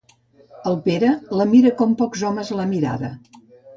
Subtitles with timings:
[0.69, 3.13] El Pere la mira com pocs homes l'han mirada.